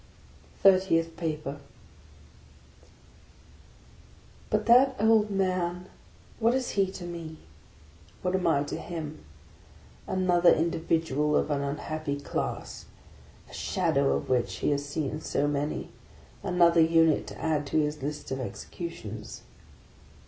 THIRTIETH 0.63 1.15
PAPER 1.15 1.59
BUT 4.49 4.65
that 4.65 4.95
old 4.99 5.29
man, 5.29 5.85
what 6.39 6.55
is 6.55 6.71
he 6.71 6.89
to 6.93 7.03
me? 7.03 7.37
What 8.23 8.33
am 8.33 8.47
I 8.47 8.63
to 8.63 8.77
him? 8.79 9.23
Another 10.07 10.51
individual 10.51 11.35
of 11.35 11.51
an 11.51 11.61
unhappy 11.61 12.19
class, 12.19 12.85
a 13.47 13.53
shadow 13.53 14.13
of 14.15 14.27
which 14.27 14.55
he 14.55 14.71
has 14.71 14.83
seen 14.83 15.21
so 15.21 15.47
many; 15.47 15.89
another 16.41 16.81
unit 16.81 17.27
to 17.27 17.39
add 17.39 17.67
to 17.67 17.77
his 17.79 18.01
list 18.01 18.31
of 18.31 18.39
executions. 18.39 19.43